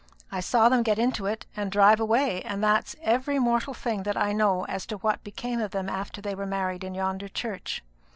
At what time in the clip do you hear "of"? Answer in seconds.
5.61-5.69